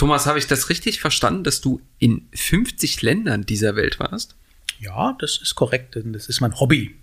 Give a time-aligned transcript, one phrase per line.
[0.00, 4.34] Thomas, habe ich das richtig verstanden, dass du in 50 Ländern dieser Welt warst?
[4.78, 6.94] Ja, das ist korrekt, denn das ist mein Hobby.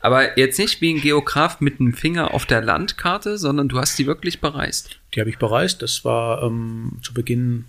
[0.00, 3.96] Aber jetzt nicht wie ein Geograf mit einem Finger auf der Landkarte, sondern du hast
[4.00, 4.98] die wirklich bereist.
[5.14, 5.80] Die habe ich bereist.
[5.80, 7.66] Das war ähm, zu Beginn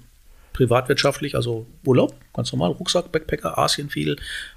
[0.54, 4.16] privatwirtschaftlich, also Urlaub, ganz normal, Rucksack, Backpacker, Asien viel,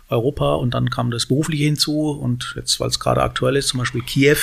[0.09, 3.81] Europa und dann kam das berufliche hinzu und jetzt, weil es gerade aktuell ist, zum
[3.81, 4.39] Beispiel Kiew,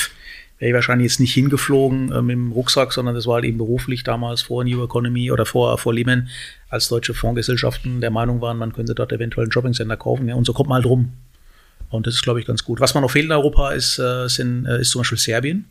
[0.62, 3.58] wäre ich wahrscheinlich jetzt nicht hingeflogen äh, mit dem Rucksack, sondern das war halt eben
[3.58, 6.30] beruflich damals vor New Economy oder vor, vor Lehman,
[6.70, 10.28] als deutsche Fondsgesellschaften der Meinung waren, man könnte dort eventuell einen Shoppingcenter kaufen.
[10.28, 11.14] Ja, und so kommt man halt rum.
[11.90, 12.80] Und das ist, glaube ich, ganz gut.
[12.80, 15.66] Was man noch fehlt in Europa ist, äh, sind, äh, ist zum Beispiel Serbien.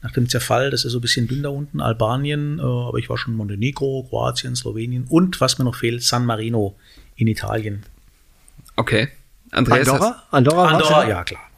[0.00, 3.10] Nach dem Zerfall, das ist so ein bisschen dünn da unten, Albanien, äh, aber ich
[3.10, 6.76] war schon Montenegro, Kroatien, Slowenien und was mir noch fehlt, San Marino
[7.14, 7.84] in Italien.
[8.76, 9.08] Okay.
[9.50, 10.22] Andreas, Andorra?
[10.30, 11.49] Andorra, Andorra, ja klar.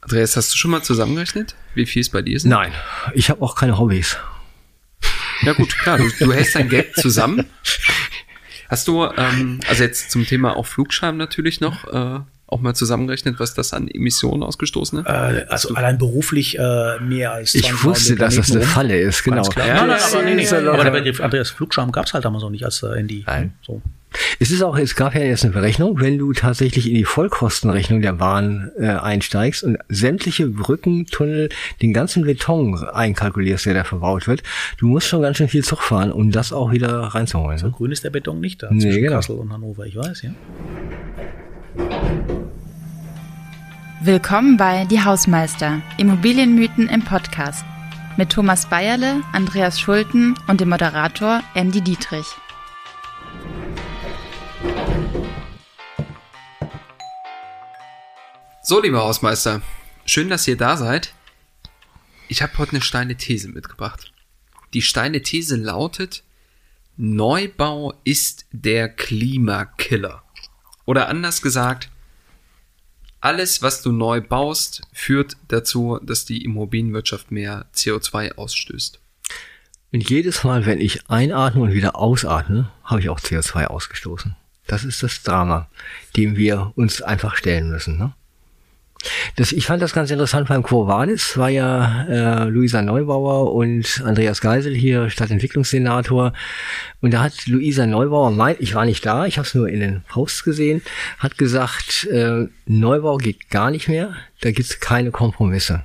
[0.00, 2.50] Andreas, hast du schon mal zusammengerechnet, wie viel es bei dir sind?
[2.50, 2.72] Nein,
[3.14, 4.16] ich habe auch keine Hobbys.
[5.42, 7.46] Ja gut, klar, du, du hältst dein Geld zusammen.
[8.68, 13.38] Hast du, ähm, also jetzt zum Thema auch Flugscham natürlich noch, äh, auch mal zusammengerechnet,
[13.38, 15.06] was das an Emissionen ausgestoßen hat?
[15.34, 18.62] Äh, also allein beruflich äh, mehr als Ich 20 wusste, dass das eine.
[18.62, 19.36] Falle ist, genau.
[19.36, 19.66] Ganz klar.
[19.66, 20.42] Ja, nein, nein, das aber, nee, nee.
[20.42, 20.84] ist ja aber locker.
[20.84, 23.26] der Begriff Andreas Flugscham gab es halt damals noch nicht als äh, ND.
[23.26, 23.52] Nein.
[23.62, 23.82] So.
[24.40, 28.00] Es ist auch, es gab ja jetzt eine Berechnung, wenn du tatsächlich in die Vollkostenrechnung
[28.00, 31.50] der Bahn äh, einsteigst und sämtliche Brücken, Tunnel,
[31.82, 34.42] den ganzen Beton einkalkulierst, der da verbaut wird,
[34.78, 37.58] du musst schon ganz schön viel Zug fahren, um das auch wieder reinzuholen.
[37.58, 37.72] So Ne?
[37.72, 39.16] grün ist der Beton nicht da Nee, zwischen genau.
[39.16, 40.30] Kassel und Hannover, ich weiß, ja.
[44.00, 47.64] Willkommen bei Die Hausmeister, Immobilienmythen im Podcast.
[48.16, 52.26] Mit Thomas Bayerle, Andreas Schulten und dem Moderator Andy Dietrich.
[58.62, 59.62] So, lieber Hausmeister,
[60.04, 61.12] schön, dass ihr da seid.
[62.28, 64.12] Ich habe heute eine steile These mitgebracht.
[64.74, 66.22] Die steile These lautet,
[66.96, 70.22] Neubau ist der Klimakiller.
[70.84, 71.90] Oder anders gesagt,
[73.20, 79.00] alles, was du neu baust, führt dazu, dass die Immobilienwirtschaft mehr CO2 ausstößt.
[79.92, 84.36] Und jedes Mal, wenn ich einatme und wieder ausatme, habe ich auch CO2 ausgestoßen.
[84.66, 85.68] Das ist das Drama,
[86.16, 87.96] dem wir uns einfach stellen müssen.
[87.96, 88.12] Ne?
[89.36, 94.02] Das, ich fand das ganz interessant beim Quo Vadis, war ja äh, Luisa Neubauer und
[94.04, 96.32] Andreas Geisel hier, Stadtentwicklungssenator.
[97.00, 99.80] Und da hat Luisa Neubauer, mein, ich war nicht da, ich habe es nur in
[99.80, 100.82] den Posts gesehen,
[101.18, 105.84] hat gesagt, äh, Neubau geht gar nicht mehr, da gibt's keine Kompromisse.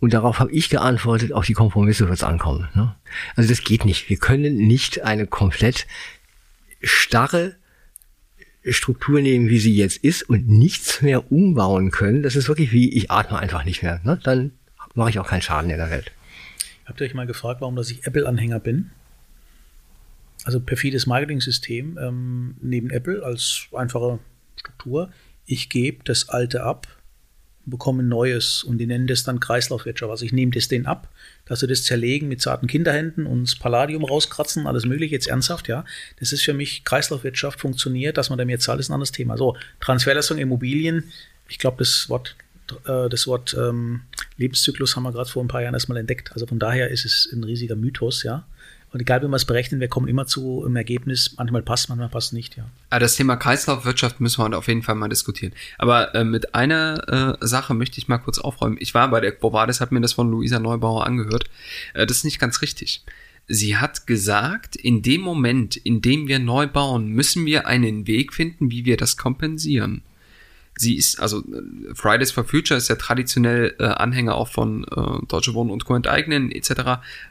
[0.00, 2.68] Und darauf habe ich geantwortet, auf die Kompromisse wird's ankommen.
[2.74, 2.94] Ne?
[3.36, 4.10] Also das geht nicht.
[4.10, 5.86] Wir können nicht eine komplett
[6.82, 7.54] starre
[8.64, 12.22] Struktur nehmen, wie sie jetzt ist und nichts mehr umbauen können.
[12.22, 14.00] Das ist wirklich wie, ich atme einfach nicht mehr.
[14.04, 14.20] Ne?
[14.22, 14.52] Dann
[14.94, 16.12] mache ich auch keinen Schaden in der Welt.
[16.84, 18.90] Habt ihr euch mal gefragt, warum dass ich Apple-Anhänger bin?
[20.44, 24.18] Also perfides Marketing-System ähm, neben Apple als einfache
[24.56, 25.10] Struktur.
[25.46, 26.86] Ich gebe das alte ab,
[27.64, 30.10] bekomme ein neues und die nennen das dann Kreislaufwirtschaft.
[30.10, 31.08] Also ich nehme das denen ab,
[31.44, 35.68] dass sie das zerlegen mit zarten Kinderhänden und das Palladium rauskratzen, alles mögliche, jetzt ernsthaft,
[35.68, 35.84] ja.
[36.18, 39.36] Das ist für mich Kreislaufwirtschaft, funktioniert, dass man da mehr zahlt, ist ein anderes Thema.
[39.36, 41.04] So, Transferleistung, Immobilien,
[41.48, 42.36] ich glaube, das Wort,
[42.86, 44.02] äh, das Wort ähm,
[44.38, 46.32] Lebenszyklus haben wir gerade vor ein paar Jahren erstmal entdeckt.
[46.32, 48.44] Also von daher ist es ein riesiger Mythos, ja.
[48.92, 52.10] Und egal, wie man es berechnen, wir kommen immer zu einem Ergebnis, manchmal passt, manchmal
[52.10, 52.64] passt nicht, ja.
[52.90, 55.54] Ah, das Thema Kreislaufwirtschaft müssen wir auf jeden Fall mal diskutieren.
[55.78, 58.76] Aber äh, mit einer äh, Sache möchte ich mal kurz aufräumen.
[58.80, 61.44] Ich war bei der Bovades, habe mir das von Luisa Neubauer angehört.
[61.94, 63.02] Äh, das ist nicht ganz richtig.
[63.48, 68.32] Sie hat gesagt, in dem Moment, in dem wir neu bauen, müssen wir einen Weg
[68.32, 70.02] finden, wie wir das kompensieren.
[70.76, 75.26] Sie ist, also äh, Fridays for Future ist ja traditionell äh, Anhänger auch von äh,
[75.26, 75.94] Deutsche Wohnen und Co.
[75.94, 76.70] enteignen etc.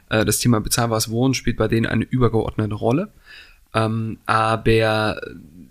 [0.08, 3.12] Äh, das Thema bezahlbares Wohnen spielt bei denen eine übergeordnete Rolle.
[3.74, 5.20] Ähm, aber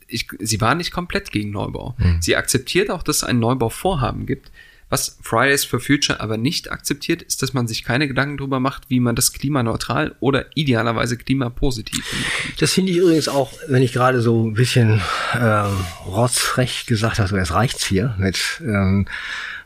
[0.08, 1.96] ich, sie war nicht komplett gegen Neubau.
[2.20, 4.52] Sie akzeptiert auch, dass es ein Neubauvorhaben gibt.
[4.91, 8.90] Was Fridays for Future aber nicht akzeptiert, ist, dass man sich keine Gedanken darüber macht,
[8.90, 12.62] wie man das klimaneutral oder idealerweise klimapositiv hinbekommt.
[12.62, 15.01] Das finde ich übrigens auch, wenn ich gerade so ein bisschen
[15.33, 19.07] ähm, rotzfrech gesagt habe, so jetzt reicht's hier mit ähm,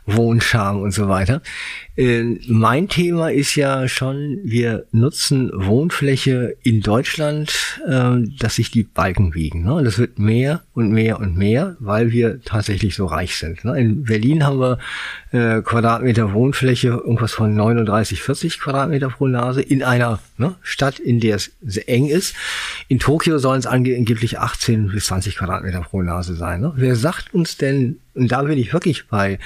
[0.06, 1.42] Wohnscham und so weiter.
[1.96, 8.82] Äh, mein Thema ist ja schon, wir nutzen Wohnfläche in Deutschland, äh, dass sich die
[8.82, 9.64] Balken wiegen.
[9.64, 9.82] Ne?
[9.82, 13.64] Das wird mehr und mehr und mehr, weil wir tatsächlich so reich sind.
[13.64, 13.78] Ne?
[13.80, 14.78] In Berlin haben wir
[15.32, 20.54] äh, Quadratmeter Wohnfläche, irgendwas von 39, 40 Quadratmeter pro Nase in einer ne?
[20.62, 22.34] Stadt, in der es sehr eng ist.
[22.88, 26.60] In Tokio sollen es angeblich 18 bis 20 Quadratmeter pro Nase sein.
[26.60, 26.72] Ne?
[26.76, 29.38] Wer sagt uns denn, und da bin ich wirklich bei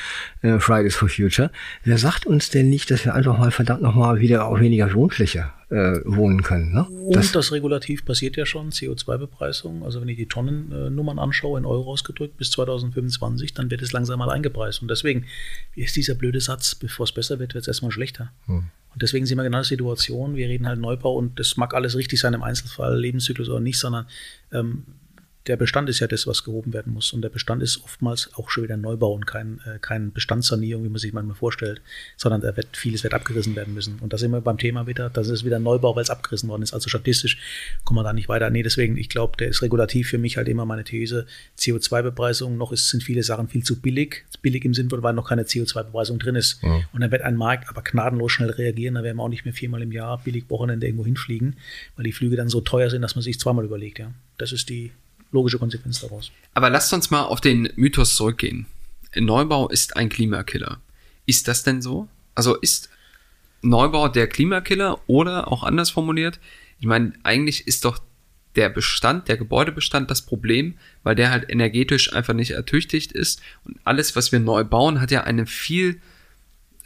[0.43, 1.50] äh, Fridays for Future,
[1.85, 5.50] wer sagt uns denn nicht, dass wir einfach mal verdammt nochmal wieder auf weniger Wohnfläche
[5.69, 6.72] äh, wohnen können?
[6.72, 6.84] Ne?
[6.84, 9.84] Und das, das Regulativ passiert ja schon, CO2-Bepreisung.
[9.84, 14.19] Also wenn ich die Tonnennummern anschaue, in Euro ausgedrückt, bis 2025, dann wird es langsam
[14.19, 14.81] mal eingepreist.
[14.81, 15.26] Und deswegen
[15.75, 18.32] ist dieser blöde Satz, bevor es besser wird, wird es erstmal schlechter.
[18.46, 18.64] Hm.
[18.93, 21.75] Und deswegen sind wir genau in der Situation, wir reden halt Neubau und das mag
[21.75, 24.06] alles richtig sein im Einzelfall, Lebenszyklus oder nicht, sondern
[24.52, 24.84] ähm,
[25.46, 27.12] der Bestand ist ja das, was gehoben werden muss.
[27.12, 30.88] Und der Bestand ist oftmals auch schon wieder Neubau und kein, äh, kein Bestandssanierung, wie
[30.90, 31.81] man sich manchmal vorstellt,
[32.16, 33.98] sondern da wird, vieles wird abgerissen werden müssen.
[34.00, 36.62] Und da sind wir beim Thema wieder, das ist wieder Neubau, weil es abgerissen worden
[36.62, 36.75] ist.
[36.75, 37.38] Also statistisch
[37.84, 38.50] kommen wir da nicht weiter.
[38.50, 41.26] Nee, deswegen, ich glaube, der ist regulativ für mich halt immer meine These.
[41.58, 44.25] CO2-Bepreisung, noch ist, sind viele Sachen viel zu billig.
[44.43, 46.62] Billig im Sinne, weil noch keine CO2-Bepreisung drin ist.
[46.62, 46.82] Ja.
[46.93, 48.94] Und dann wird ein Markt aber gnadenlos schnell reagieren.
[48.94, 51.56] Da werden wir auch nicht mehr viermal im Jahr billig Wochenende irgendwo hinfliegen,
[51.96, 53.98] weil die Flüge dann so teuer sind, dass man sich zweimal überlegt.
[53.98, 54.12] Ja.
[54.38, 54.93] Das ist die
[55.32, 56.31] logische Konsequenz daraus.
[56.55, 58.67] Aber lasst uns mal auf den Mythos zurückgehen.
[59.15, 60.81] Neubau ist ein Klimakiller.
[61.27, 62.09] Ist das denn so?
[62.35, 62.88] Also ist
[63.62, 66.38] Neubau der Klimakiller oder auch anders formuliert?
[66.79, 68.00] Ich meine, eigentlich ist doch
[68.56, 73.41] der Bestand, der Gebäudebestand das Problem, weil der halt energetisch einfach nicht ertüchtigt ist.
[73.65, 76.00] Und alles, was wir neu bauen, hat ja eine viel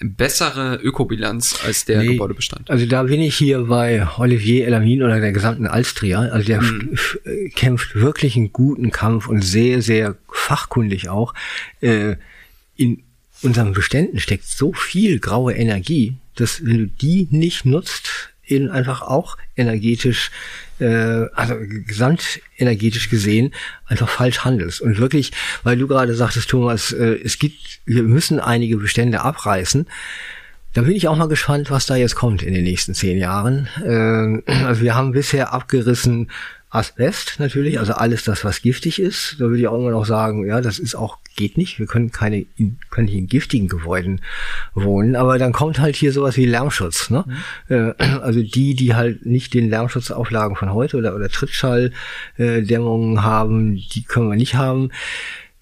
[0.00, 2.70] bessere Ökobilanz als der nee, Gebäudebestand.
[2.70, 6.20] Also da bin ich hier bei Olivier Elamin oder der gesamten Alstria.
[6.20, 6.98] Also der mhm.
[7.54, 11.34] kämpft wirklich einen guten Kampf und sehr, sehr fachkundig auch.
[11.80, 12.16] Äh,
[12.76, 13.02] in
[13.42, 19.02] unseren Beständen steckt so viel graue Energie, dass wenn du die nicht nutzt, eben einfach
[19.02, 20.30] auch energetisch,
[20.80, 23.54] äh, also gesamtenergetisch gesehen,
[23.86, 24.80] einfach falsch handelst.
[24.80, 25.32] Und wirklich,
[25.62, 29.86] weil du gerade sagtest, Thomas, äh, es gibt, wir müssen einige Bestände abreißen.
[30.72, 33.68] Da bin ich auch mal gespannt, was da jetzt kommt in den nächsten zehn Jahren.
[33.82, 36.30] Äh, also wir haben bisher abgerissen
[36.74, 39.36] Asbest natürlich, also alles das, was giftig ist.
[39.38, 41.78] Da würde ich auch immer noch sagen, ja, das ist auch, geht nicht.
[41.78, 44.20] Wir können keine, in, können nicht in giftigen Gebäuden
[44.74, 45.14] wohnen.
[45.14, 47.24] Aber dann kommt halt hier sowas wie Lärmschutz, ne?
[47.68, 47.76] Mhm.
[47.76, 54.02] Äh, also die, die halt nicht den Lärmschutzauflagen von heute oder, oder Trittschalldämmungen haben, die
[54.02, 54.90] können wir nicht haben.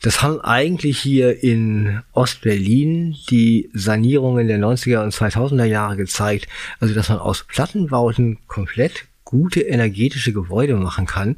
[0.00, 6.48] Das haben eigentlich hier in Ostberlin die Sanierungen der 90er und 2000er Jahre gezeigt.
[6.80, 11.36] Also, dass man aus Plattenbauten komplett gute energetische Gebäude machen kann,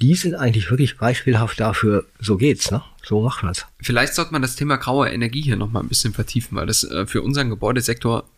[0.00, 2.82] die sind eigentlich wirklich beispielhaft dafür, so geht's, ne?
[3.02, 3.64] So macht man's.
[3.80, 7.06] Vielleicht sollte man das Thema graue Energie hier nochmal ein bisschen vertiefen, weil das äh,
[7.06, 8.28] für unseren Gebäudesektor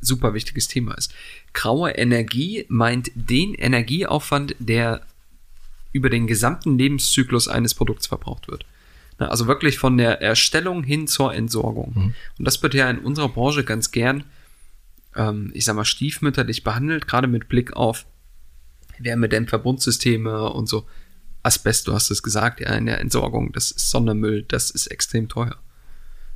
[0.00, 1.14] super wichtiges Thema ist.
[1.52, 5.02] Graue Energie meint den Energieaufwand, der
[5.92, 8.66] über den gesamten Lebenszyklus eines Produkts verbraucht wird.
[9.18, 11.92] Also wirklich von der Erstellung hin zur Entsorgung.
[11.94, 12.14] Mhm.
[12.38, 14.24] Und das wird ja in unserer Branche ganz gern
[15.16, 18.06] ähm, ich sag mal, stiefmütterlich behandelt, gerade mit Blick auf
[18.98, 20.86] Wärmedämmverbundsysteme und so.
[21.42, 25.28] Asbest, du hast es gesagt, ja, in der Entsorgung, das ist Sondermüll, das ist extrem
[25.28, 25.56] teuer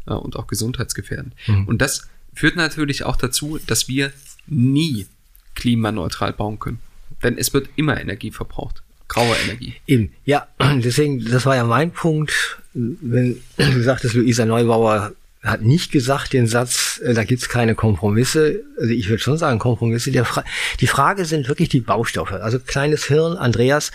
[0.08, 1.34] ja, und auch gesundheitsgefährdend.
[1.46, 1.68] Mhm.
[1.68, 4.12] Und das führt natürlich auch dazu, dass wir
[4.46, 5.06] nie
[5.54, 6.80] klimaneutral bauen können.
[7.22, 8.82] Denn es wird immer Energie verbraucht.
[9.08, 9.74] Graue Energie.
[9.86, 15.12] Eben, ja, deswegen, das war ja mein Punkt, wenn du sagtest, Luisa Neubauer
[15.46, 18.62] hat nicht gesagt den Satz, äh, da gibt's keine Kompromisse.
[18.78, 20.10] Also ich würde schon sagen Kompromisse.
[20.10, 20.44] Die, Fra
[20.80, 22.32] die Frage sind wirklich die Baustoffe.
[22.32, 23.92] Also kleines Hirn, Andreas,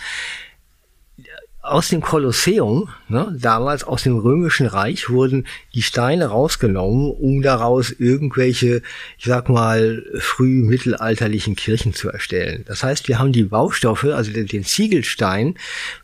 [1.62, 5.46] aus dem Kolosseum, ne, damals aus dem römischen Reich, wurden
[5.76, 8.82] die Steine rausgenommen, um daraus irgendwelche,
[9.16, 12.64] ich sag mal, frühmittelalterlichen Kirchen zu erstellen.
[12.66, 15.54] Das heißt, wir haben die Baustoffe, also den, den Ziegelstein,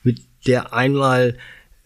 [0.04, 1.36] mit der einmal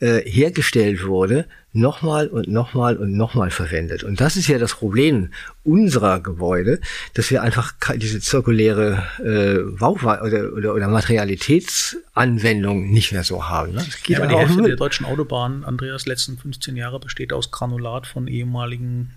[0.02, 4.02] äh, hergestellt wurde, nochmal und nochmal und nochmal verwendet.
[4.02, 5.28] Und das ist ja das Problem
[5.62, 6.80] unserer Gebäude,
[7.14, 13.74] dass wir einfach diese zirkuläre äh, Bau oder, oder, oder Materialitätsanwendung nicht mehr so haben.
[13.74, 13.84] Ne?
[13.86, 17.52] Das geht ja, aber die Hälfte der deutschen Autobahnen, Andreas, letzten 15 Jahre besteht aus
[17.52, 19.14] Granulat von ehemaligen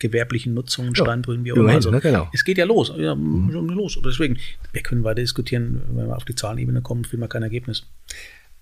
[0.00, 1.72] gewerblichen Nutzungen, ja, Steinbrühen, wie auch immer.
[1.72, 2.28] Also, ne, genau.
[2.34, 3.70] Es geht ja los, ja, mhm.
[3.70, 3.96] los.
[3.96, 4.36] Und deswegen,
[4.72, 7.86] wir können weiter diskutieren, wenn wir auf die Zahlenebene kommen, finden wir kein Ergebnis.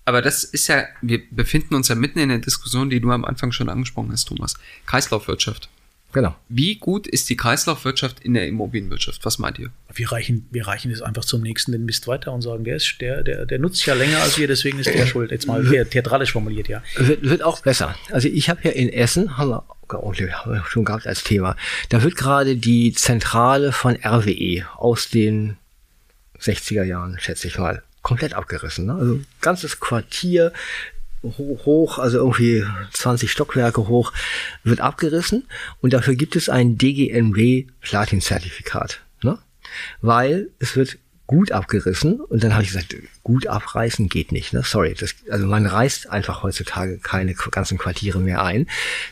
[0.05, 3.25] Aber das ist ja, wir befinden uns ja mitten in der Diskussion, die du am
[3.25, 4.53] Anfang schon angesprochen hast, Thomas.
[4.85, 5.69] Kreislaufwirtschaft.
[6.15, 6.33] Genau.
[6.47, 9.25] Wie gut ist die Kreislaufwirtschaft in der Immobilienwirtschaft?
[9.25, 9.71] Was meint ihr?
[9.93, 12.95] Wir reichen, wir reichen es einfach zum nächsten den Mist weiter und sagen, der ist,
[13.01, 15.31] der, der, der nutzt ja länger als wir, deswegen ist der schuld.
[15.31, 16.81] Jetzt mal theatralisch formuliert, ja.
[16.95, 17.95] Wird, wird auch besser.
[18.11, 21.57] Also ich habe ja in Essen, haben wir schon gehabt als Thema,
[21.89, 25.57] da wird gerade die Zentrale von RWE aus den
[26.39, 28.85] 60er Jahren, schätze ich mal, komplett abgerissen.
[28.85, 28.93] Ne?
[28.93, 30.53] Also ganzes Quartier
[31.23, 34.13] hoch, also irgendwie 20 Stockwerke hoch,
[34.63, 35.47] wird abgerissen
[35.81, 39.01] und dafür gibt es ein DGNB Platin-Zertifikat.
[39.23, 39.39] Ne?
[40.01, 40.97] weil es wird
[41.27, 42.95] gut abgerissen und dann habe ich gesagt,
[43.25, 44.53] gut abreißen geht nicht.
[44.53, 44.61] Ne?
[44.63, 48.67] Sorry, das, also man reißt einfach heutzutage keine ganzen Quartiere mehr ein.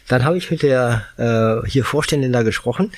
[0.08, 2.92] Dann habe ich mit der äh, hier Vorständin da gesprochen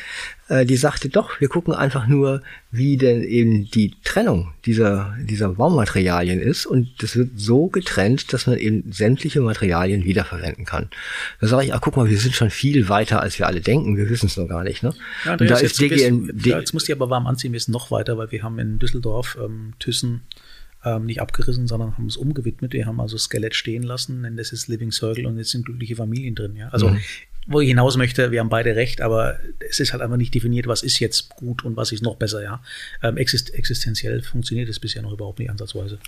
[0.48, 5.50] äh, die sagte, doch, wir gucken einfach nur, wie denn eben die Trennung dieser, dieser
[5.50, 10.90] Baumaterialien ist und das wird so getrennt, dass man eben sämtliche Materialien wiederverwenden kann.
[11.42, 13.98] Da sage ich, ah, guck mal, wir sind schon viel weiter, als wir alle denken,
[13.98, 14.84] wir wissen es noch gar nicht.
[14.84, 14.94] Ne?
[15.26, 16.28] Ja, da ist DGN...
[16.28, 18.60] Bist, ja, jetzt musst du aber warm anziehen, wir sind noch weiter, weil wir haben
[18.60, 20.22] in Düsseldorf ähm, Thyssen
[20.86, 22.74] ähm, nicht abgerissen, sondern haben es umgewidmet.
[22.74, 25.96] Wir haben also Skelett stehen lassen, nennen das ist Living Circle und jetzt sind glückliche
[25.96, 26.56] Familien drin.
[26.56, 26.70] Ja?
[26.70, 27.02] Also mhm
[27.48, 30.68] wo ich hinaus möchte, wir haben beide recht, aber es ist halt einfach nicht definiert,
[30.68, 32.62] was ist jetzt gut und was ist noch besser, ja.
[33.04, 36.00] Ähm, exist existenziell funktioniert es bisher noch überhaupt nicht ansatzweise.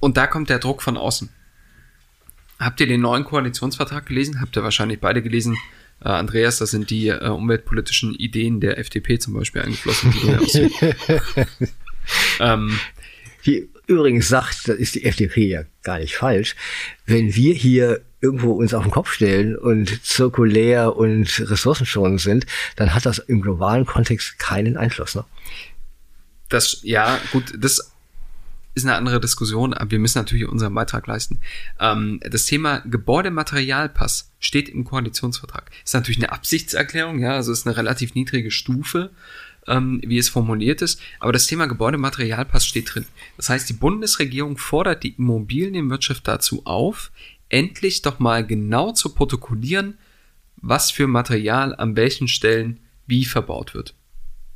[0.00, 1.28] Und da kommt der Druck von außen.
[2.58, 4.40] Habt ihr den neuen Koalitionsvertrag gelesen?
[4.40, 5.56] Habt ihr wahrscheinlich beide gelesen?
[6.00, 10.12] Äh, Andreas, das sind die äh, umweltpolitischen Ideen der FDP zum Beispiel eingeflossen.
[10.12, 10.70] Die
[12.40, 12.78] ähm,
[13.46, 16.56] die übrigens sagt, das ist die FDP ja gar nicht falsch,
[17.06, 22.94] wenn wir hier irgendwo uns auf den Kopf stellen und zirkulär und ressourcenschonend sind, dann
[22.94, 25.14] hat das im globalen Kontext keinen Einfluss.
[25.14, 25.24] Ne?
[26.48, 27.92] Das, ja, gut, das
[28.74, 31.40] ist eine andere Diskussion, aber wir müssen natürlich unseren Beitrag leisten.
[31.80, 35.70] Ähm, das Thema Gebäudematerialpass steht im Koalitionsvertrag.
[35.84, 39.10] Ist natürlich eine Absichtserklärung, ja, also ist eine relativ niedrige Stufe,
[39.68, 43.06] ähm, wie es formuliert ist, aber das Thema Gebäudematerialpass steht drin.
[43.36, 47.10] Das heißt, die Bundesregierung fordert die Immobilienwirtschaft dazu auf,
[47.48, 49.98] endlich doch mal genau zu protokollieren,
[50.56, 53.94] was für Material an welchen Stellen wie verbaut wird.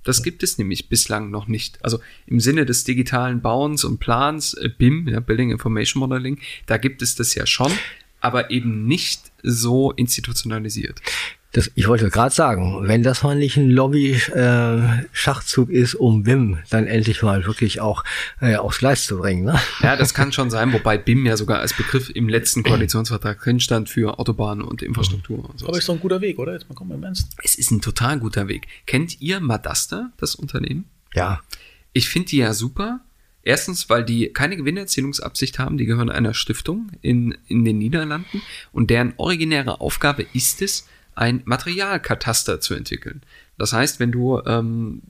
[0.03, 1.85] Das gibt es nämlich bislang noch nicht.
[1.85, 6.79] Also im Sinne des digitalen Bauens und Plans, äh, BIM, ja, Building Information Modeling, da
[6.79, 7.71] gibt es das ja schon,
[8.21, 11.01] aber eben nicht so institutionalisiert.
[11.53, 16.59] Das, ich wollte gerade sagen, wenn das mal nicht ein Lobby-Schachzug äh, ist, um BIM
[16.71, 18.05] dann endlich mal wirklich auch
[18.41, 19.45] äh, aufs Gleis zu bringen.
[19.45, 19.61] Ne?
[19.83, 23.59] Ja, das kann schon sein, wobei BIM ja sogar als Begriff im letzten Koalitionsvertrag drin
[23.59, 25.51] stand für Autobahnen und Infrastruktur.
[25.51, 26.53] Und Aber ist doch ein guter Weg, oder?
[26.53, 27.33] Jetzt mal kommen wir ernst.
[27.43, 28.69] Es ist ein total guter Weg.
[28.87, 30.85] Kennt ihr Madasta, das Unternehmen?
[31.15, 31.41] Ja.
[31.93, 33.01] Ich finde die ja super.
[33.43, 38.91] Erstens, weil die keine Gewinnerzielungsabsicht haben, die gehören einer Stiftung in, in den Niederlanden und
[38.91, 40.87] deren originäre Aufgabe ist es,
[41.21, 43.21] ein Materialkataster zu entwickeln.
[43.59, 45.03] Das heißt, wenn du, ähm,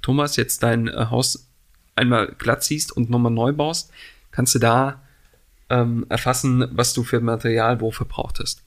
[0.00, 1.48] Thomas, jetzt dein äh, Haus
[1.96, 3.90] einmal glatt siehst und nochmal neu baust,
[4.30, 5.02] kannst du da
[5.68, 8.62] ähm, erfassen, was du für Material wo verbraucht hast.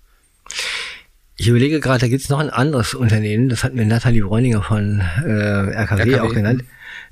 [1.37, 4.61] Ich überlege gerade, da gibt es noch ein anderes Unternehmen, das hat mir Nathalie Bräuninger
[4.61, 6.65] von äh, RKW, RKW, auch genannt.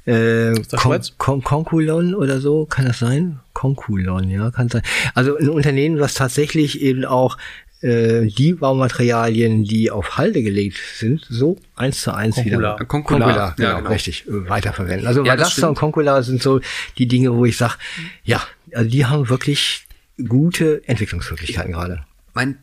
[0.06, 3.40] Äh, Con Con Conculon oder so, kann das sein?
[3.54, 4.82] Conculon, ja, kann sein.
[5.16, 7.38] Also ein Unternehmen, was tatsächlich eben auch
[7.82, 12.58] äh, die Baumaterialien, die auf Halde gelegt sind, so eins zu eins Concula.
[12.58, 12.86] wieder.
[12.86, 13.90] Concula, Concula genau, ja, genau.
[13.90, 15.08] richtig, äh, weiterverwenden.
[15.08, 16.62] Also ja, Valasta und Concula sind so
[16.98, 17.76] die Dinge, wo ich sage,
[18.24, 18.42] ja,
[18.74, 19.88] also die haben wirklich
[20.28, 22.06] gute Entwicklungsmöglichkeiten gerade.
[22.34, 22.58] Mein,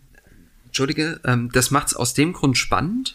[0.66, 3.14] Entschuldige, ähm, das macht es aus dem Grund spannend,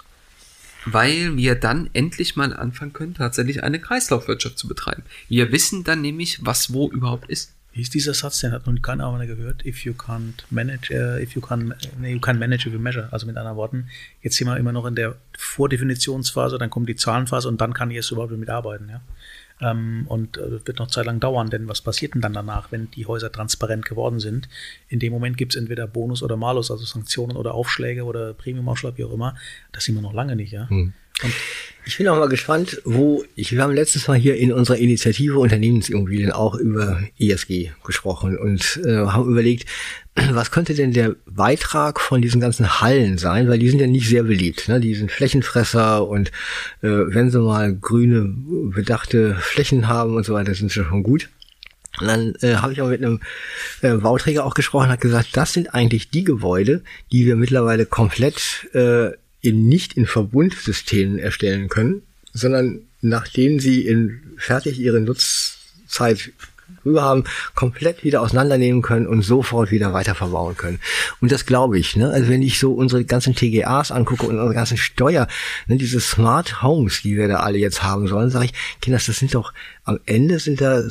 [0.86, 5.04] weil wir dann endlich mal anfangen können, tatsächlich eine Kreislaufwirtschaft zu betreiben.
[5.30, 7.53] Wir wissen dann nämlich, was wo überhaupt ist.
[7.74, 8.40] Wie ist dieser Satz?
[8.40, 9.66] Den hat noch keiner mehr gehört.
[9.66, 13.10] If you can't manage, uh, if you can, nee, you can't manage if you measure.
[13.12, 13.88] Also mit anderen Worten,
[14.22, 17.90] jetzt sind wir immer noch in der Vordefinitionsphase, dann kommt die Zahlenphase und dann kann
[17.90, 19.02] ich erst überhaupt damit arbeiten, ja.
[19.62, 22.92] Ähm, und äh, wird noch Zeit lang dauern, denn was passiert denn dann danach, wenn
[22.92, 24.50] die Häuser transparent geworden sind?
[24.88, 28.98] In dem Moment gibt es entweder Bonus oder Malus, also Sanktionen oder Aufschläge oder Premiumaufschlag,
[28.98, 29.36] wie auch immer.
[29.72, 30.70] Das sind wir noch lange nicht, ja.
[30.70, 30.94] Hm.
[31.22, 31.34] Und
[31.86, 35.38] ich bin auch mal gespannt, wo, ich, wir haben letztes Mal hier in unserer Initiative
[35.38, 39.68] Unternehmensimmobilien auch über ESG gesprochen und äh, haben überlegt,
[40.16, 44.08] was könnte denn der Beitrag von diesen ganzen Hallen sein, weil die sind ja nicht
[44.08, 44.70] sehr beliebt.
[44.70, 44.80] Ne?
[44.80, 46.30] Die sind Flächenfresser und
[46.82, 48.34] äh, wenn sie mal grüne,
[48.74, 51.30] bedachte Flächen haben und so weiter, sind sie schon gut.
[52.00, 53.20] Und dann äh, habe ich auch mit einem
[53.82, 58.68] äh, Bauträger auch gesprochen, hat gesagt, das sind eigentlich die Gebäude, die wir mittlerweile komplett
[58.74, 59.12] äh,
[59.44, 62.02] in, nicht in Verbundsystemen erstellen können,
[62.34, 66.32] sondern nachdem sie in fertig ihre Nutzzeit
[66.86, 67.24] rüber haben,
[67.56, 70.80] komplett wieder auseinandernehmen können und sofort wieder weiter verbauen können.
[71.22, 71.96] Und das glaube ich.
[71.96, 72.10] Ne?
[72.10, 75.28] Also wenn ich so unsere ganzen TGAs angucke und unsere ganzen Steuer,
[75.68, 79.18] ne, diese Smart Homes, die wir da alle jetzt haben sollen, sage ich, Kinders, das
[79.18, 79.54] sind doch
[79.86, 80.82] am Ende sind da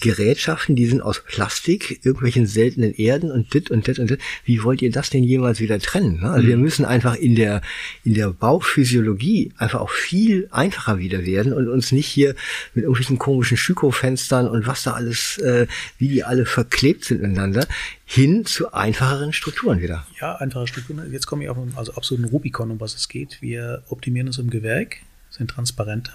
[0.00, 4.20] Gerätschaften, die sind aus Plastik, irgendwelchen seltenen Erden und dit und dit und dit.
[4.44, 6.20] Wie wollt ihr das denn jemals wieder trennen?
[6.20, 6.30] Ne?
[6.30, 6.48] Also mhm.
[6.48, 7.60] wir müssen einfach in der,
[8.04, 12.36] in der Bauphysiologie einfach auch viel einfacher wieder werden und uns nicht hier
[12.74, 15.66] mit irgendwelchen komischen Schüko-Fenstern und was da alles, äh,
[15.98, 17.66] wie die alle verklebt sind miteinander,
[18.04, 20.06] hin zu einfacheren Strukturen wieder.
[20.20, 21.12] Ja, einfache Strukturen.
[21.12, 23.40] Jetzt komme ich auf einen also absoluten Rubikon, um was es geht.
[23.40, 24.96] Wir optimieren uns im Gewerk,
[25.30, 26.12] sind transparenter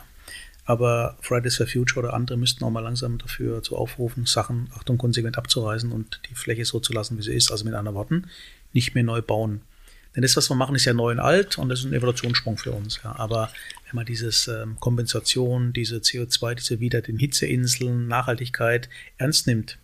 [0.65, 4.97] Aber Fridays for Future oder andere müssten auch mal langsam dafür zu aufrufen, Sachen, Achtung,
[4.97, 7.51] konsequent abzureißen und die Fläche so zu lassen, wie sie ist.
[7.51, 8.27] Also mit anderen Worten,
[8.73, 9.61] nicht mehr neu bauen.
[10.15, 12.57] Denn das, was wir machen, ist ja neu und alt und das ist ein Evolutionssprung
[12.57, 13.01] für uns.
[13.03, 13.15] Ja.
[13.17, 13.51] Aber
[13.86, 19.77] wenn man dieses ähm, Kompensation, diese CO2, diese wieder den Hitzeinseln, Nachhaltigkeit ernst nimmt,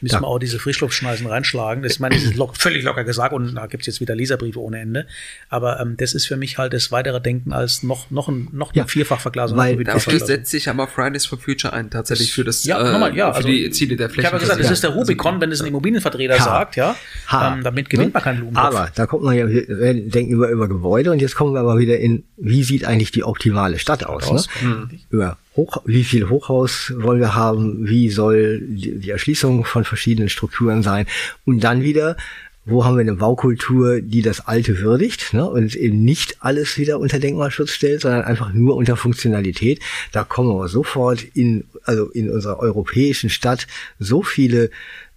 [0.00, 0.20] müssen Ja.
[0.22, 1.82] wir auch diese Frischluftschneisen reinschlagen.
[1.82, 4.14] Das, ich meine, das ist lock, völlig locker gesagt und da gibt es jetzt wieder
[4.14, 5.06] Leserbriefe ohne Ende.
[5.48, 8.74] Aber ähm, das ist für mich halt das weitere Denken als noch, noch ein, noch
[8.74, 9.58] Ja, eine Vierfachverglasung.
[9.58, 13.14] weil Dafür setzt sich aber Fridays for Future ein, tatsächlich für das Ja, äh, nochmal,
[13.16, 13.30] ja.
[13.32, 15.60] für Also, die Ziele der Ich habe ja gesagt, das ist der Rubicon, wenn es
[15.60, 16.42] ein Immobilienvertreter Ha.
[16.44, 16.96] sagt, ja.
[17.28, 17.54] Ha.
[17.54, 18.12] Ähm, damit gewinnt Ne?
[18.14, 18.64] man keinen Blumentopf.
[18.74, 21.78] Aber da kommt man ja, wir denken über, über Gebäude und jetzt kommen wir aber
[21.78, 24.30] wieder in, wie sieht eigentlich die optimale Stadt aus?
[24.30, 24.42] Ne?
[24.60, 24.90] Hm.
[25.10, 27.88] Über Hoch, wie viel Hochhaus wollen wir haben?
[27.88, 31.06] Wie soll die, Erschließung von verschiedenen Strukturen sein?
[31.44, 32.16] Und dann wieder,
[32.64, 35.50] wo haben wir eine Baukultur, die das Alte würdigt ne?
[35.50, 39.80] und eben nicht alles wieder unter Denkmalschutz stellt, sondern einfach nur unter Funktionalität.
[40.12, 43.66] Da kommen wir sofort in, also in unserer europäischen Stadt
[43.98, 44.70] so viele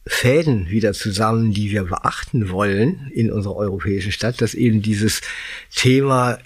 [0.08, 5.22] Fäden wieder zusammen, die wir beachten wollen in unserer europäischen Stadt, dass eben dieses
[5.76, 6.40] Thema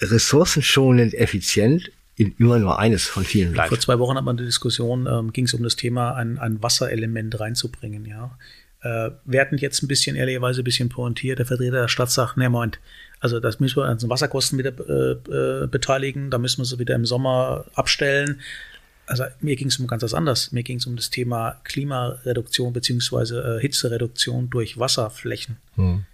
[0.00, 1.92] ressourcenschonend effizient
[2.22, 3.82] in immer nur eines von vielen Vor bleibt.
[3.82, 7.38] zwei Wochen hat man die Diskussion, ähm, ging es um das Thema, ein, ein Wasserelement
[7.38, 8.36] reinzubringen, ja.
[8.82, 12.36] Äh, wir hatten jetzt ein bisschen, ehrlicherweise ein bisschen pointiert, der Vertreter der Stadt sagt,
[12.36, 12.80] ne, Moment,
[13.20, 16.78] also das müssen wir an den Wasserkosten wieder äh, äh, beteiligen, da müssen wir sie
[16.78, 18.40] wieder im Sommer abstellen.
[19.06, 20.52] Also mir ging es um ganz was anderes.
[20.52, 25.58] Mir ging es um das Thema Klimareduktion beziehungsweise äh, Hitzereduktion durch Wasserflächen.
[25.76, 26.04] Hm.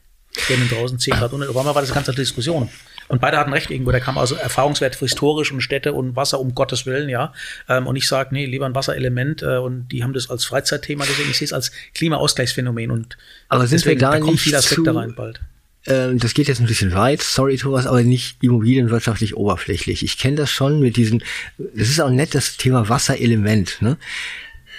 [0.48, 2.68] Wenn draußen 10 Grad unter, warum war das eine ganze Diskussion?
[3.08, 6.38] Und beide hatten recht irgendwo, da kam also Erfahrungswert für historisch und Städte und Wasser
[6.38, 7.32] um Gottes Willen, ja.
[7.68, 11.04] Ähm, und ich sage, nee, lieber ein Wasserelement äh, und die haben das als Freizeitthema
[11.04, 13.16] gesehen, ich sehe es als Klimaausgleichsphänomen und
[13.48, 15.40] Aber sind wir deswegen, da kommt nicht viel Aspekte rein bald.
[15.86, 20.02] Ähm, das geht jetzt ein bisschen weit, sorry Thomas, aber nicht immobilienwirtschaftlich oberflächlich.
[20.02, 21.22] Ich kenne das schon mit diesen,
[21.56, 23.80] das ist auch nett das Thema Wasserelement.
[23.80, 23.96] Ne?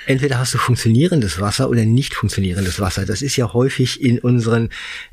[0.10, 3.06] Entweder hast du funktionierendes Wasser oder nicht funktionierendes Wasser.
[3.06, 4.70] Das ist ja häufig in unseren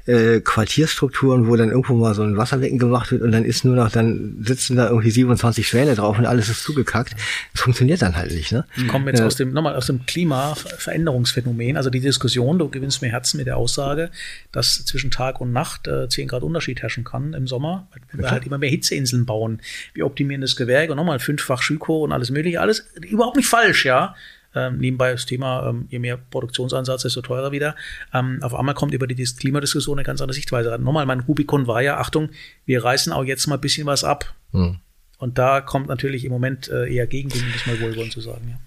[0.06, 3.76] äh, Quartierstrukturen, wo dann irgendwo mal so ein Wasserbecken gemacht wird und dann ist nur
[3.76, 7.14] noch, dann sitzen da irgendwie 27 Schwäne drauf und alles ist zugekackt.
[7.52, 8.52] Das funktioniert dann halt nicht.
[8.52, 8.64] Ne?
[8.74, 9.26] Ich komme jetzt Ja.
[9.26, 13.58] aus dem, nochmal aus dem Klimaveränderungsphänomen, also die Diskussion, du gewinnst mir Herzen mit der
[13.58, 14.10] Aussage,
[14.50, 18.30] dass zwischen Tag und Nacht äh, 10 Grad Unterschied herrschen kann im Sommer, wenn wir
[18.30, 19.60] halt immer mehr Hitzeinseln bauen.
[19.94, 23.84] Wir optimieren das Gewerbe und nochmal fünffach Schüko und alles mögliche, alles überhaupt nicht falsch,
[23.84, 24.14] ja.
[24.56, 27.76] Ähm, nebenbei das Thema, ähm, je mehr Produktionsansatz, desto teurer wieder.
[28.14, 30.82] Ähm, auf einmal kommt über die Dis- Klimadiskussion eine ganz andere Sichtweise rein.
[30.82, 32.30] Nochmal, mein Rubikon war ja, Achtung,
[32.64, 34.34] wir reißen auch jetzt mal ein bisschen was ab.
[34.52, 34.78] Hm.
[35.18, 38.48] Und da kommt natürlich im Moment äh, eher Gegenwind, um das mal wohlwollend zu sagen,
[38.48, 38.58] ja.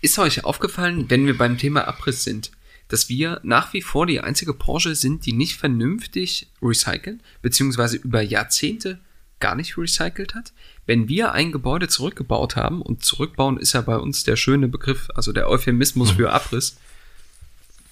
[0.00, 2.50] Ist euch aufgefallen, wenn wir beim Thema Abriss sind,
[2.88, 8.22] dass wir nach wie vor die einzige Branche sind, die nicht vernünftig recyceln, beziehungsweise über
[8.22, 8.98] Jahrzehnte
[9.40, 10.52] gar nicht recycelt hat?
[10.88, 15.10] Wenn wir ein Gebäude zurückgebaut haben, und zurückbauen ist ja bei uns der schöne Begriff,
[15.14, 16.78] also der Euphemismus für Abriss,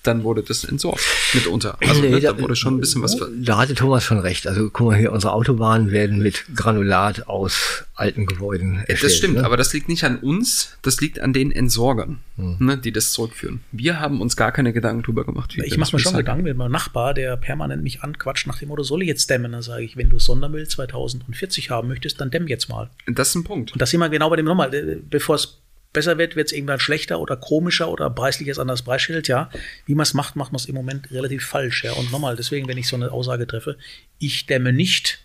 [0.06, 1.02] dann wurde das entsorgt
[1.34, 1.76] mitunter.
[1.80, 4.46] Also Nee, ne, da wurde schon ein bisschen was ver Da hatte Thomas schon recht.
[4.46, 9.02] Also guck mal hier, unsere Autobahnen werden mit Granulat aus alten Gebäuden erstellt.
[9.02, 9.44] Das stimmt, ne?
[9.44, 13.60] aber das liegt nicht an uns, das liegt an den Entsorgern, ne, die das zurückführen.
[13.72, 15.56] Wir haben uns gar keine Gedanken drüber gemacht.
[15.56, 16.16] wie Ich mache mir schon.
[16.16, 19.52] Gedanken mit meinem Nachbar, der permanent mich anquatscht nach dem Motto, soll ich jetzt dämmen?
[19.52, 22.90] Dann sage ich, wenn du Sondermüll 2040 haben möchtest, dann dämm jetzt mal.
[23.06, 23.72] Das ist ein Punkt.
[23.72, 25.58] Und das wir genau bei dem nochmal, äh, bevor es
[25.92, 29.50] besser wird, wird es irgendwann schlechter oder komischer oder preislich ist anders Preisschild, ja.
[29.86, 31.92] Wie man es macht, macht man es im Moment relativ falsch, ja.
[31.92, 33.76] Und nochmal, deswegen, wenn ich so eine Aussage treffe,
[34.18, 35.20] ich dämme nicht,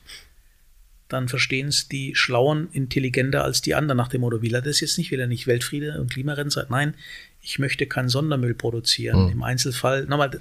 [1.12, 4.80] dann verstehen es die Schlauen intelligenter als die anderen nach dem Motto, will er das
[4.80, 6.68] jetzt nicht, will er nicht Weltfriede und Klimarennen sein?
[6.70, 6.94] Nein,
[7.42, 9.30] ich möchte keinen Sondermüll produzieren.
[9.32, 10.40] Im Einzelfall, nochmal,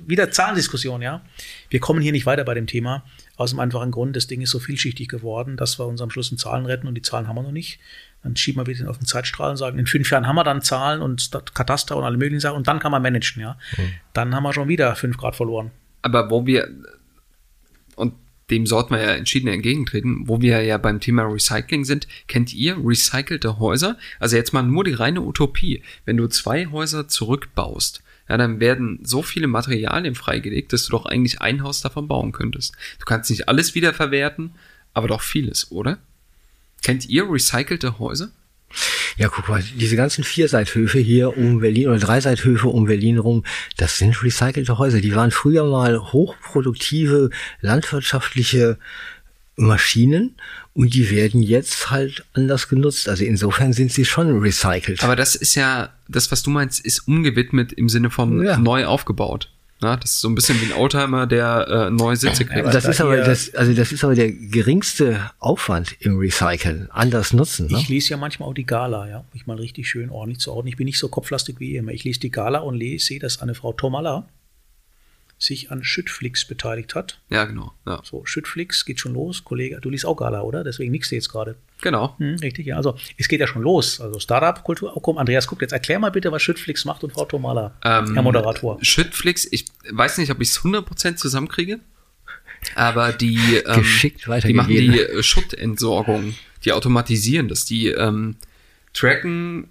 [0.00, 1.24] wieder Zahlendiskussion, ja.
[1.70, 3.04] Wir kommen hier nicht weiter bei dem Thema,
[3.36, 6.30] aus dem einfachen Grund, das Ding ist so vielschichtig geworden, dass wir uns am Schluss
[6.30, 7.78] in Zahlen retten und die Zahlen haben wir noch nicht.
[8.22, 10.62] Dann schieben wir wieder auf den Zeitstrahl und sagen, in fünf Jahren haben wir dann
[10.62, 13.58] Zahlen und Kataster und alle möglichen Sachen und dann kann man managen, ja.
[14.12, 15.70] Dann haben wir schon wieder fünf Grad verloren.
[16.02, 16.68] Aber wo wir,
[17.96, 18.14] und
[18.50, 22.76] dem sollten wir ja entschieden entgegentreten, wo wir ja beim Thema Recycling sind, kennt ihr
[22.76, 23.98] recycelte Häuser?
[24.20, 25.82] Also jetzt mal nur die reine Utopie.
[26.04, 31.06] Wenn du zwei Häuser zurückbaust, ja, dann werden so viele Materialien freigelegt, dass du doch
[31.06, 32.74] eigentlich ein Haus davon bauen könntest.
[32.98, 34.54] Du kannst nicht alles wiederverwerten,
[34.94, 35.98] aber doch vieles, oder?
[36.82, 38.30] Kennt ihr recycelte Häuser?
[39.18, 43.44] Ja, guck mal, diese ganzen Vierseithöfe hier um Berlin oder Dreiseithöfe um Berlin rum,
[43.76, 45.00] das sind recycelte Häuser.
[45.02, 47.28] Die waren früher mal hochproduktive
[47.60, 48.78] landwirtschaftliche
[49.56, 50.34] Maschinen
[50.72, 53.08] und die werden jetzt halt anders genutzt.
[53.08, 55.04] Also insofern sind sie schon recycelt.
[55.04, 58.56] Aber das ist ja, das, was du meinst, ist umgewidmet im Sinne von Ja.
[58.56, 59.50] neu aufgebaut.
[59.82, 62.66] Na, das ist so ein bisschen wie ein Oldtimer, der äh, neue Sitze kriegt.
[62.72, 66.88] Das da ist aber das, also das ist aber der geringste Aufwand im Recyceln.
[66.92, 67.66] Anders nutzen.
[67.66, 67.78] Ne?
[67.78, 70.52] Ich lese ja manchmal auch die Gala, ja, wo ich mal richtig schön ordentlich zu
[70.52, 70.68] ordnen.
[70.68, 71.90] Ich bin nicht so kopflastig wie ihr immer.
[71.90, 74.28] Ich lese die Gala und lese, sehe, dass eine Frau Tomala
[75.42, 77.18] sich an Schüttflix beteiligt hat.
[77.28, 77.72] Ja, genau.
[77.86, 78.00] Ja.
[78.04, 79.44] So, Schüttflix geht schon los.
[79.44, 80.62] Kollege, du liest auch Gala, oder?
[80.62, 81.56] Deswegen nickst du jetzt gerade.
[81.80, 82.14] Genau.
[82.18, 82.76] Hm, richtig, ja.
[82.76, 84.00] Also, es geht ja schon los.
[84.00, 84.96] Also, Startup-Kultur.
[84.96, 85.72] Oh, komm, Andreas, guck jetzt.
[85.72, 88.78] Erklär mal bitte, was Schüttflix macht und Frau Tomala, Ähm, Herr Moderator.
[88.82, 91.80] Schüttflix, ich weiß nicht, ob ich es 100% zusammenkriege,
[92.76, 93.84] aber die, ähm,
[94.44, 98.36] die machen die Schuttentsorgung, die automatisieren das, die ähm,
[98.92, 99.68] tracken,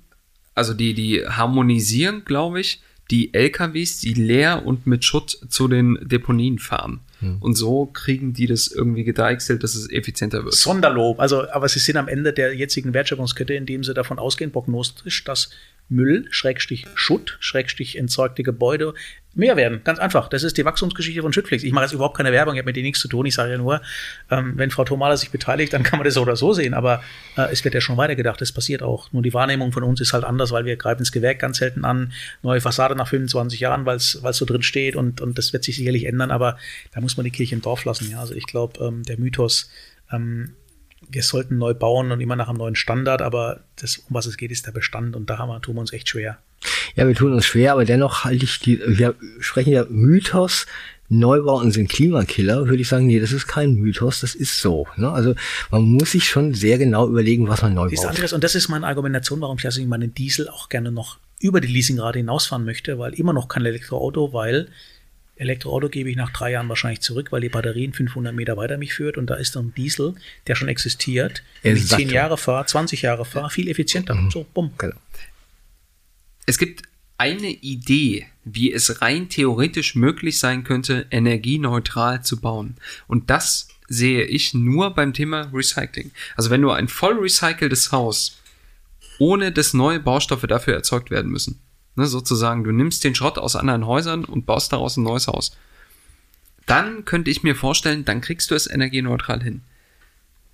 [0.53, 2.81] also die, die harmonisieren, glaube ich,
[3.11, 7.01] die LKWs, die leer und mit Schutt zu den Deponien fahren.
[7.19, 7.37] Hm.
[7.39, 10.55] Und so kriegen die das irgendwie gedeichselt, dass es effizienter wird.
[10.55, 11.19] Sonderlob.
[11.19, 15.49] Also, aber sie sind am Ende der jetzigen Wertschöpfungskette, indem sie davon ausgehen, prognostisch, dass
[15.91, 18.93] Müll, Schrägstich Schutt, Schrägstich entzeugte Gebäude
[19.33, 19.81] mehr werden.
[19.83, 20.27] Ganz einfach.
[20.27, 21.63] Das ist die Wachstumsgeschichte von Schüttflix.
[21.63, 23.25] Ich mache jetzt überhaupt keine Werbung, ich habe mit denen nichts zu tun.
[23.25, 23.81] Ich sage ja nur,
[24.29, 26.73] ähm, wenn Frau Thomala sich beteiligt, dann kann man das so oder so sehen.
[26.73, 27.01] Aber
[27.37, 28.41] äh, es wird ja schon weitergedacht.
[28.41, 29.11] Das passiert auch.
[29.13, 31.85] Nur die Wahrnehmung von uns ist halt anders, weil wir greifen das Gewerk ganz selten
[31.85, 32.11] an.
[32.41, 35.77] Neue Fassade nach 25 Jahren, weil es so drin steht und, und das wird sich
[35.77, 36.31] sicherlich ändern.
[36.31, 36.57] Aber
[36.93, 38.09] da muss man die Kirche im Dorf lassen.
[38.11, 38.19] Ja?
[38.19, 39.69] Also ich glaube, ähm, der Mythos,
[40.11, 40.55] ähm,
[41.09, 44.37] wir sollten neu bauen und immer nach einem neuen Standard, aber das, um was es
[44.37, 46.37] geht, ist der Bestand und da haben wir, tun wir uns echt schwer.
[46.95, 50.67] Ja, wir tun uns schwer, aber dennoch halte ich die, wir sprechen ja Mythos,
[51.09, 54.87] Neubauten sind Klimakiller, würde ich sagen, nee, das ist kein Mythos, das ist so.
[54.95, 55.11] Ne?
[55.11, 55.35] Also
[55.69, 58.15] man muss sich schon sehr genau überlegen, was man neu Siehst du, baut.
[58.15, 61.59] Andreas, und das ist meine Argumentation, warum ich also meinen Diesel auch gerne noch über
[61.59, 64.69] die Leasingrate hinausfahren möchte, weil immer noch kein Elektroauto, weil
[65.41, 68.93] Elektroauto gebe ich nach drei Jahren wahrscheinlich zurück, weil die Batterien 500 Meter weiter mich
[68.93, 70.13] führt und da ist dann ein Diesel,
[70.47, 72.01] der schon existiert, wenn ich Exakt.
[72.01, 74.17] 10 Jahre fahre, 20 Jahre fahre, viel effizienter.
[74.31, 74.71] So, bumm.
[74.77, 74.95] Genau.
[76.45, 76.83] Es gibt
[77.17, 82.77] eine Idee, wie es rein theoretisch möglich sein könnte, energieneutral zu bauen.
[83.07, 86.11] Und das sehe ich nur beim Thema Recycling.
[86.35, 88.39] Also wenn du ein voll recyceltes Haus,
[89.19, 91.59] ohne dass neue Baustoffe dafür erzeugt werden müssen,
[91.95, 95.57] ne, sozusagen, du nimmst den Schrott aus anderen Häusern und baust daraus ein neues Haus,
[96.65, 99.61] dann könnte ich mir vorstellen, dann kriegst du es energieneutral hin.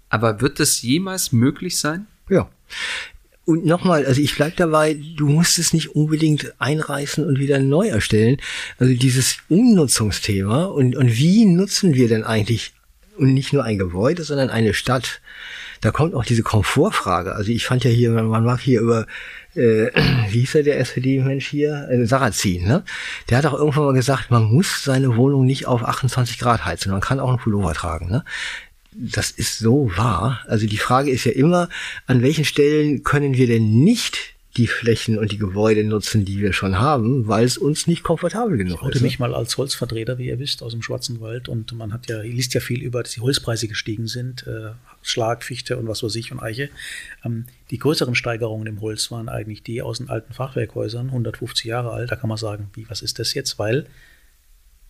[0.09, 2.07] Aber wird das jemals möglich sein?
[2.29, 2.49] Ja.
[3.45, 7.87] Und nochmal, also ich bleib dabei, du musst es nicht unbedingt einreißen und wieder neu
[7.87, 8.37] erstellen.
[8.77, 12.73] Also dieses Umnutzungsthema und, und wie nutzen wir denn eigentlich
[13.17, 15.21] und nicht nur ein Gebäude, sondern eine Stadt?
[15.81, 17.35] Da kommt auch diese Komfortfrage.
[17.35, 19.05] Also ich fand ja hier, man mag hier über,
[19.55, 19.91] äh,
[20.29, 21.87] wie hieß er der SPD-Mensch hier?
[21.89, 22.83] Äh, Sarrazin, ne?
[23.29, 26.91] Der hat auch irgendwann mal gesagt, man muss seine Wohnung nicht auf 28 Grad heizen,
[26.91, 28.23] man kann auch einen Pullover tragen, ne?
[28.99, 30.43] Das ist so wahr.
[30.47, 31.69] Also die Frage ist ja immer,
[32.07, 36.51] an welchen Stellen können wir denn nicht die Flächen und die Gebäude nutzen, die wir
[36.51, 39.01] schon haben, weil es uns nicht komfortabel genug Ich ist.
[39.01, 39.07] ne?
[39.07, 42.53] mich mal als Holzvertreter, wie ihr wisst, aus dem Schwarzenwald und man hat ja, liest
[42.53, 46.31] ja viel über, dass die Holzpreise gestiegen sind, äh, Schlag, Fichte und was weiß ich
[46.31, 46.69] und Eiche.
[47.23, 51.91] Ähm, die größeren Steigerungen im Holz waren eigentlich die aus den alten Fachwerkhäusern, 150 Jahre
[51.91, 52.11] alt.
[52.11, 53.59] Da kann man sagen, wie, was ist das jetzt?
[53.59, 53.85] Weil,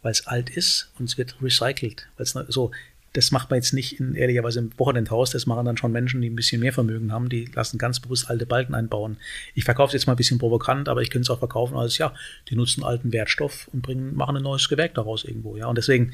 [0.01, 2.08] weil es alt ist und es wird recycelt.
[2.17, 2.71] Weil's so,
[3.13, 6.29] das macht man jetzt nicht in ehrlicherweise im Wochenendhaus, das machen dann schon Menschen, die
[6.29, 9.17] ein bisschen mehr Vermögen haben, die lassen ganz bewusst alte Balken einbauen.
[9.55, 11.97] Ich verkaufe es jetzt mal ein bisschen provokant, aber ich könnte es auch verkaufen als,
[11.97, 12.13] ja,
[12.49, 15.67] die nutzen alten Wertstoff und bringen, machen ein neues Gewerk daraus irgendwo, ja.
[15.67, 16.13] Und deswegen,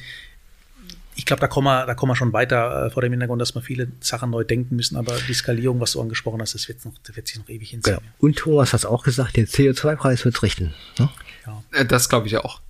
[1.16, 3.54] ich glaube, da kommen wir, da kommen wir schon weiter äh, vor dem Hintergrund, dass
[3.54, 6.84] wir viele Sachen neu denken müssen, aber die Skalierung, was du angesprochen hast, das wird,
[6.86, 7.98] noch, das wird sich noch ewig hinziehen.
[7.98, 8.12] Genau.
[8.20, 10.74] Und Thomas hat auch gesagt, der CO2-Preis wird richten.
[10.98, 11.10] Ne?
[11.46, 11.64] Ja.
[11.72, 12.62] Äh, Das glaube ich auch.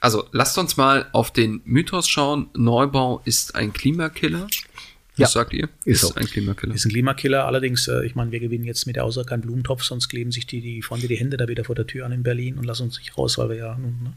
[0.00, 2.48] Also lasst uns mal auf den Mythos schauen.
[2.54, 4.42] Neubau ist ein Klimakiller.
[4.44, 5.68] Was Ja, sagt ihr?
[5.84, 6.14] ist so.
[6.14, 6.74] ein Klimakiller.
[6.74, 9.82] Ist ein Klimakiller, allerdings, äh, ich meine, wir gewinnen jetzt mit der Aussage keinen Blumentopf,
[9.82, 12.22] sonst kleben sich die, die Freunde die Hände da wieder vor der Tür an in
[12.22, 14.12] Berlin und lassen uns nicht raus, weil wir ja nun, ne,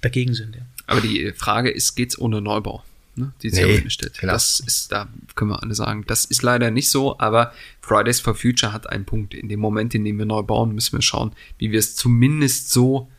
[0.00, 0.56] dagegen sind.
[0.56, 0.62] Ja.
[0.86, 2.82] Aber die Frage ist, geht's ohne Neubau?
[3.16, 3.32] Ne?
[3.42, 3.80] Die sich Nee,
[4.20, 4.32] genau.
[4.32, 8.34] Das ist, da können wir alle sagen, das ist leider nicht so, aber Fridays for
[8.34, 9.34] Future hat einen Punkt.
[9.34, 12.70] In dem Moment, in dem wir neu bauen, müssen wir schauen, wie wir es zumindest
[12.70, 13.10] so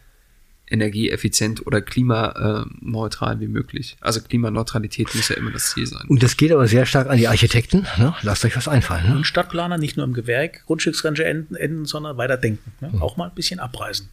[0.69, 3.97] energieeffizient oder klimaneutral wie möglich.
[4.01, 6.05] Also Klimaneutralität muss ja immer das Ziel sein.
[6.07, 7.87] Und das geht aber sehr stark an die Architekten.
[7.97, 8.13] Ne?
[8.21, 9.09] Lasst euch was einfallen.
[9.09, 9.15] Ne?
[9.15, 12.73] Und Stadtplaner nicht nur im Gewerk, Grundstücksgrenze enden, enden sondern weiter denken.
[12.81, 12.89] Ne?
[12.93, 13.01] Mhm.
[13.01, 14.09] Auch mal ein bisschen abreißen.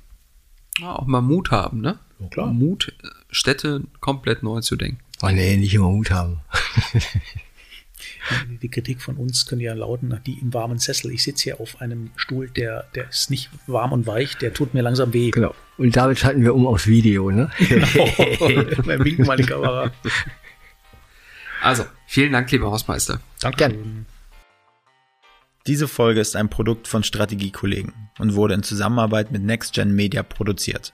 [0.78, 1.98] Ja, auch mal Mut haben, ne?
[2.18, 2.52] Ja, klar.
[2.52, 4.98] Mut, äh, Städte komplett neu zu denken.
[5.22, 6.40] Oh nee, nicht immer Mut haben.
[8.62, 11.10] Die- Kritik von uns könnte ja lauten, die im warmen Sessel.
[11.12, 14.74] Ich sitze hier auf einem Stuhl, der, der ist nicht warm und weich, der tut
[14.74, 15.30] mir langsam weh.
[15.30, 15.54] genau.
[15.76, 17.30] Und damit schalten wir um aufs Video.
[17.30, 17.50] Ne?
[17.58, 19.90] Wir winken mal die Kamera.
[21.62, 23.20] Also, vielen Dank, lieber Hausmeister.
[23.40, 23.56] Danke.
[23.58, 24.06] Gern.
[25.66, 30.92] Diese Folge ist ein Produkt von Strategiekollegen und wurde in Zusammenarbeit mit NextGen Media produziert.